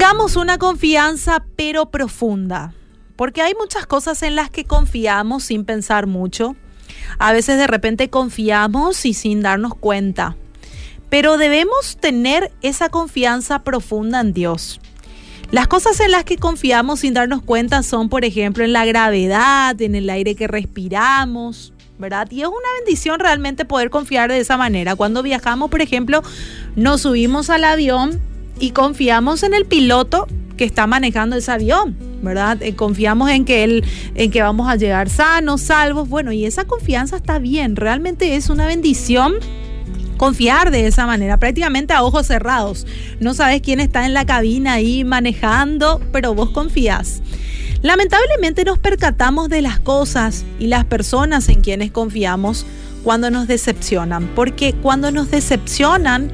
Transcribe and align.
Tengamos 0.00 0.36
una 0.36 0.56
confianza 0.56 1.44
pero 1.56 1.90
profunda, 1.90 2.72
porque 3.16 3.42
hay 3.42 3.52
muchas 3.52 3.84
cosas 3.84 4.22
en 4.22 4.34
las 4.34 4.48
que 4.48 4.64
confiamos 4.64 5.44
sin 5.44 5.66
pensar 5.66 6.06
mucho. 6.06 6.56
A 7.18 7.34
veces 7.34 7.58
de 7.58 7.66
repente 7.66 8.08
confiamos 8.08 9.04
y 9.04 9.12
sin 9.12 9.42
darnos 9.42 9.74
cuenta. 9.74 10.38
Pero 11.10 11.36
debemos 11.36 11.98
tener 12.00 12.50
esa 12.62 12.88
confianza 12.88 13.62
profunda 13.62 14.20
en 14.20 14.32
Dios. 14.32 14.80
Las 15.50 15.68
cosas 15.68 16.00
en 16.00 16.12
las 16.12 16.24
que 16.24 16.38
confiamos 16.38 17.00
sin 17.00 17.12
darnos 17.12 17.42
cuenta 17.42 17.82
son, 17.82 18.08
por 18.08 18.24
ejemplo, 18.24 18.64
en 18.64 18.72
la 18.72 18.86
gravedad, 18.86 19.78
en 19.82 19.94
el 19.94 20.08
aire 20.08 20.34
que 20.34 20.48
respiramos, 20.48 21.74
¿verdad? 21.98 22.26
Y 22.30 22.40
es 22.40 22.48
una 22.48 22.68
bendición 22.78 23.20
realmente 23.20 23.66
poder 23.66 23.90
confiar 23.90 24.30
de 24.30 24.38
esa 24.38 24.56
manera. 24.56 24.96
Cuando 24.96 25.22
viajamos, 25.22 25.68
por 25.68 25.82
ejemplo, 25.82 26.22
nos 26.74 27.02
subimos 27.02 27.50
al 27.50 27.64
avión 27.64 28.29
y 28.58 28.70
confiamos 28.70 29.42
en 29.42 29.54
el 29.54 29.66
piloto 29.66 30.26
que 30.56 30.64
está 30.64 30.86
manejando 30.86 31.36
ese 31.36 31.50
avión, 31.50 31.96
¿verdad? 32.22 32.62
Eh, 32.62 32.74
confiamos 32.74 33.30
en 33.30 33.44
que 33.44 33.64
él, 33.64 33.84
en 34.14 34.30
que 34.30 34.42
vamos 34.42 34.68
a 34.68 34.76
llegar 34.76 35.08
sanos, 35.08 35.62
salvos, 35.62 36.08
bueno, 36.08 36.32
y 36.32 36.44
esa 36.44 36.64
confianza 36.66 37.16
está 37.16 37.38
bien, 37.38 37.76
realmente 37.76 38.36
es 38.36 38.50
una 38.50 38.66
bendición 38.66 39.34
confiar 40.18 40.70
de 40.70 40.86
esa 40.86 41.06
manera, 41.06 41.38
prácticamente 41.38 41.94
a 41.94 42.02
ojos 42.02 42.26
cerrados. 42.26 42.86
No 43.20 43.32
sabes 43.32 43.62
quién 43.62 43.80
está 43.80 44.04
en 44.04 44.12
la 44.12 44.26
cabina 44.26 44.74
ahí 44.74 45.02
manejando, 45.02 45.98
pero 46.12 46.34
vos 46.34 46.50
confías. 46.50 47.22
Lamentablemente 47.80 48.66
nos 48.66 48.78
percatamos 48.78 49.48
de 49.48 49.62
las 49.62 49.80
cosas 49.80 50.44
y 50.58 50.66
las 50.66 50.84
personas 50.84 51.48
en 51.48 51.62
quienes 51.62 51.90
confiamos 51.90 52.66
cuando 53.02 53.30
nos 53.30 53.46
decepcionan, 53.46 54.28
porque 54.34 54.72
cuando 54.72 55.10
nos 55.10 55.30
decepcionan 55.30 56.30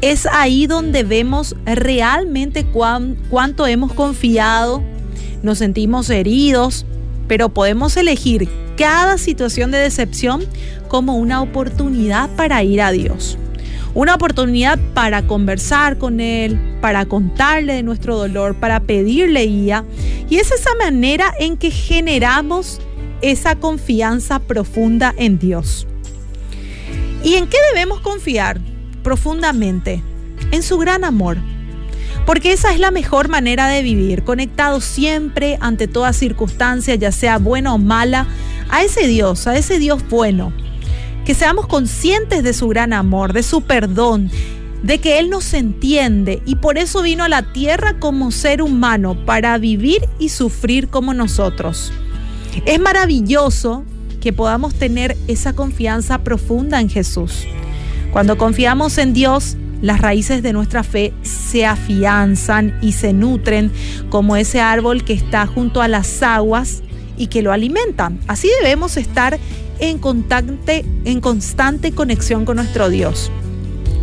es 0.00 0.26
ahí 0.26 0.66
donde 0.66 1.02
vemos 1.02 1.56
realmente 1.64 2.66
cuánto 2.66 3.66
hemos 3.66 3.92
confiado, 3.92 4.82
nos 5.42 5.58
sentimos 5.58 6.10
heridos, 6.10 6.84
pero 7.28 7.48
podemos 7.48 7.96
elegir 7.96 8.48
cada 8.76 9.18
situación 9.18 9.70
de 9.70 9.78
decepción 9.78 10.44
como 10.88 11.16
una 11.16 11.40
oportunidad 11.40 12.28
para 12.36 12.62
ir 12.62 12.82
a 12.82 12.92
Dios. 12.92 13.38
Una 13.94 14.14
oportunidad 14.14 14.78
para 14.92 15.26
conversar 15.26 15.96
con 15.96 16.20
Él, 16.20 16.60
para 16.82 17.06
contarle 17.06 17.74
de 17.74 17.82
nuestro 17.82 18.18
dolor, 18.18 18.54
para 18.54 18.80
pedirle 18.80 19.46
guía. 19.46 19.84
Y 20.28 20.36
es 20.36 20.52
esa 20.52 20.74
manera 20.74 21.32
en 21.40 21.56
que 21.56 21.70
generamos 21.70 22.78
esa 23.22 23.56
confianza 23.56 24.38
profunda 24.38 25.14
en 25.16 25.38
Dios. 25.38 25.86
¿Y 27.26 27.34
en 27.34 27.46
qué 27.48 27.58
debemos 27.74 28.00
confiar? 28.00 28.60
profundamente 29.06 30.02
en 30.50 30.64
su 30.64 30.78
gran 30.78 31.04
amor. 31.04 31.36
Porque 32.26 32.52
esa 32.52 32.74
es 32.74 32.80
la 32.80 32.90
mejor 32.90 33.28
manera 33.28 33.68
de 33.68 33.82
vivir, 33.82 34.24
conectado 34.24 34.80
siempre 34.80 35.58
ante 35.60 35.86
toda 35.86 36.12
circunstancia, 36.12 36.96
ya 36.96 37.12
sea 37.12 37.38
buena 37.38 37.72
o 37.72 37.78
mala, 37.78 38.26
a 38.68 38.82
ese 38.82 39.06
Dios, 39.06 39.46
a 39.46 39.56
ese 39.56 39.78
Dios 39.78 40.02
bueno. 40.08 40.52
Que 41.24 41.34
seamos 41.34 41.68
conscientes 41.68 42.42
de 42.42 42.52
su 42.52 42.66
gran 42.66 42.92
amor, 42.92 43.32
de 43.32 43.44
su 43.44 43.60
perdón, 43.60 44.28
de 44.82 44.98
que 44.98 45.20
Él 45.20 45.30
nos 45.30 45.54
entiende 45.54 46.42
y 46.46 46.56
por 46.56 46.78
eso 46.78 47.02
vino 47.02 47.22
a 47.22 47.28
la 47.28 47.52
tierra 47.52 48.00
como 48.00 48.32
ser 48.32 48.60
humano, 48.60 49.24
para 49.24 49.56
vivir 49.58 50.08
y 50.18 50.30
sufrir 50.30 50.88
como 50.88 51.14
nosotros. 51.14 51.92
Es 52.64 52.80
maravilloso 52.80 53.84
que 54.26 54.32
podamos 54.32 54.74
tener 54.74 55.16
esa 55.28 55.52
confianza 55.52 56.24
profunda 56.24 56.80
en 56.80 56.88
Jesús. 56.88 57.46
Cuando 58.12 58.36
confiamos 58.36 58.98
en 58.98 59.12
Dios, 59.12 59.56
las 59.82 60.00
raíces 60.00 60.42
de 60.42 60.52
nuestra 60.52 60.82
fe 60.82 61.12
se 61.22 61.64
afianzan 61.64 62.76
y 62.82 62.90
se 62.90 63.12
nutren 63.12 63.70
como 64.10 64.34
ese 64.34 64.60
árbol 64.60 65.04
que 65.04 65.12
está 65.12 65.46
junto 65.46 65.80
a 65.80 65.86
las 65.86 66.24
aguas 66.24 66.82
y 67.16 67.28
que 67.28 67.40
lo 67.40 67.52
alimentan. 67.52 68.18
Así 68.26 68.50
debemos 68.60 68.96
estar 68.96 69.38
en 69.78 69.98
constante, 69.98 70.84
en 71.04 71.20
constante 71.20 71.92
conexión 71.92 72.44
con 72.44 72.56
nuestro 72.56 72.88
Dios. 72.88 73.30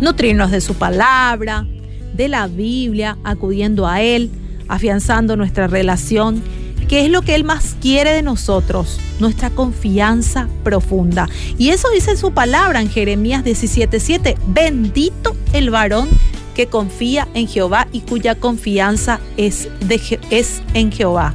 Nutrirnos 0.00 0.52
de 0.52 0.60
su 0.60 0.74
palabra, 0.74 1.66
de 2.14 2.28
la 2.28 2.46
Biblia, 2.46 3.18
acudiendo 3.24 3.88
a 3.88 4.02
Él, 4.02 4.30
afianzando 4.68 5.36
nuestra 5.36 5.66
relación 5.66 6.44
¿Qué 6.92 7.06
es 7.06 7.10
lo 7.10 7.22
que 7.22 7.34
Él 7.34 7.42
más 7.42 7.74
quiere 7.80 8.12
de 8.12 8.20
nosotros? 8.20 9.00
Nuestra 9.18 9.48
confianza 9.48 10.46
profunda. 10.62 11.26
Y 11.56 11.70
eso 11.70 11.88
dice 11.88 12.18
su 12.18 12.32
palabra 12.32 12.82
en 12.82 12.90
Jeremías 12.90 13.42
17:7. 13.42 14.36
Bendito 14.48 15.34
el 15.54 15.70
varón 15.70 16.10
que 16.54 16.66
confía 16.66 17.26
en 17.32 17.48
Jehová 17.48 17.88
y 17.92 18.00
cuya 18.00 18.34
confianza 18.34 19.20
es, 19.38 19.70
de, 19.80 20.20
es 20.28 20.60
en 20.74 20.92
Jehová. 20.92 21.32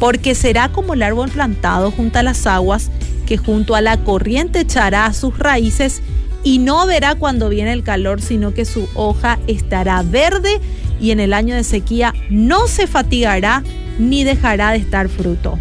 Porque 0.00 0.34
será 0.34 0.72
como 0.72 0.94
el 0.94 1.04
árbol 1.04 1.30
plantado 1.30 1.92
junto 1.92 2.18
a 2.18 2.24
las 2.24 2.44
aguas, 2.48 2.90
que 3.26 3.38
junto 3.38 3.76
a 3.76 3.80
la 3.80 4.02
corriente 4.02 4.58
echará 4.58 5.12
sus 5.12 5.38
raíces 5.38 6.02
y 6.42 6.58
no 6.58 6.84
verá 6.86 7.14
cuando 7.14 7.48
viene 7.48 7.72
el 7.74 7.84
calor, 7.84 8.20
sino 8.20 8.54
que 8.54 8.64
su 8.64 8.88
hoja 8.94 9.38
estará 9.46 10.02
verde 10.02 10.60
y 11.00 11.12
en 11.12 11.20
el 11.20 11.32
año 11.32 11.54
de 11.54 11.62
sequía 11.62 12.12
no 12.28 12.66
se 12.66 12.88
fatigará 12.88 13.62
ni 14.00 14.24
dejará 14.24 14.72
de 14.72 14.78
estar 14.78 15.08
fruto, 15.08 15.58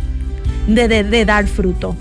de, 0.68 0.88
de, 0.88 1.26
dar 1.26 1.48
fruto. 1.48 1.96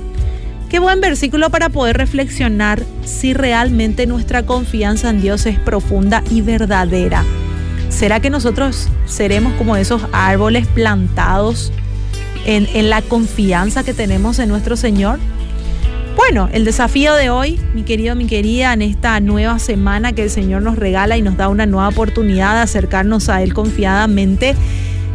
Qué 0.69 0.79
buen 0.79 1.01
versículo 1.01 1.51
para 1.51 1.69
poder 1.69 1.97
reflexionar 1.97 2.83
si 3.05 3.35
realmente 3.35 4.07
nuestra 4.07 4.45
confianza 4.47 5.11
en 5.11 5.21
Dios 5.21 5.47
es 5.47 5.59
profunda 5.59 6.23
y 6.31 6.43
verdadera. 6.43 7.25
¿Será 7.89 8.21
que 8.21 8.31
nosotros 8.31 8.89
seremos 9.07 9.55
como 9.55 9.77
esos 9.77 10.03
árboles 10.13 10.67
plantados 10.69 11.73
en, 12.45 12.69
en 12.75 12.91
la 12.91 13.03
confianza 13.03 13.83
que 13.83 13.95
tenemos 13.95 14.39
en 14.39 14.49
nuestro 14.49 14.77
Señor? 14.77 15.19
Bueno, 16.19 16.49
el 16.53 16.65
desafío 16.65 17.15
de 17.15 17.31
hoy, 17.31 17.61
mi 17.75 17.85
querido, 17.85 18.15
mi 18.15 18.27
querida, 18.27 18.73
en 18.73 18.83
esta 18.83 19.19
nueva 19.21 19.59
semana 19.59 20.13
que 20.13 20.25
el 20.25 20.31
Señor 20.31 20.63
nos 20.63 20.77
regala 20.77 21.17
y 21.17 21.23
nos 21.23 21.37
da 21.37 21.49
una 21.49 21.65
nueva 21.65 21.89
oportunidad 21.89 22.55
de 22.55 22.61
acercarnos 22.61 23.29
a 23.29 23.41
Él 23.43 23.55
confiadamente, 23.55 24.55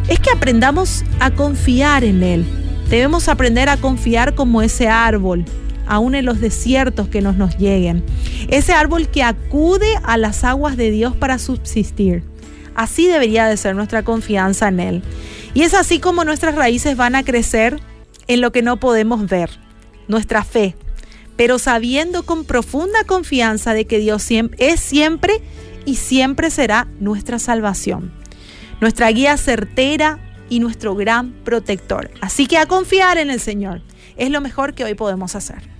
es 0.08 0.20
que 0.20 0.30
aprendamos 0.30 1.04
a 1.20 1.30
confiar 1.30 2.04
en 2.04 2.22
Él. 2.22 2.44
Debemos 2.90 3.28
aprender 3.28 3.68
a 3.68 3.76
confiar 3.76 4.34
como 4.34 4.60
ese 4.62 4.88
árbol, 4.88 5.44
aún 5.86 6.14
en 6.14 6.26
los 6.26 6.40
desiertos 6.40 7.08
que 7.08 7.22
nos 7.22 7.36
nos 7.36 7.56
lleguen. 7.56 8.04
Ese 8.48 8.72
árbol 8.72 9.08
que 9.08 9.22
acude 9.22 9.88
a 10.02 10.16
las 10.18 10.44
aguas 10.44 10.76
de 10.76 10.90
Dios 10.90 11.16
para 11.16 11.38
subsistir. 11.38 12.22
Así 12.74 13.06
debería 13.06 13.46
de 13.46 13.56
ser 13.56 13.74
nuestra 13.76 14.02
confianza 14.02 14.68
en 14.68 14.80
Él. 14.80 15.02
Y 15.54 15.62
es 15.62 15.74
así 15.74 16.00
como 16.00 16.24
nuestras 16.24 16.54
raíces 16.54 16.96
van 16.96 17.14
a 17.14 17.22
crecer 17.22 17.80
en 18.26 18.40
lo 18.40 18.52
que 18.52 18.62
no 18.62 18.78
podemos 18.78 19.26
ver, 19.26 19.50
nuestra 20.08 20.44
fe, 20.44 20.74
pero 21.36 21.58
sabiendo 21.58 22.24
con 22.24 22.44
profunda 22.44 23.04
confianza 23.04 23.74
de 23.74 23.86
que 23.86 23.98
Dios 23.98 24.26
es 24.58 24.80
siempre 24.80 25.40
y 25.84 25.96
siempre 25.96 26.50
será 26.50 26.88
nuestra 27.00 27.38
salvación 27.38 28.23
nuestra 28.80 29.10
guía 29.10 29.36
certera 29.36 30.18
y 30.48 30.60
nuestro 30.60 30.94
gran 30.94 31.32
protector. 31.44 32.10
Así 32.20 32.46
que 32.46 32.58
a 32.58 32.66
confiar 32.66 33.18
en 33.18 33.30
el 33.30 33.40
Señor 33.40 33.82
es 34.16 34.30
lo 34.30 34.40
mejor 34.40 34.74
que 34.74 34.84
hoy 34.84 34.94
podemos 34.94 35.34
hacer. 35.34 35.73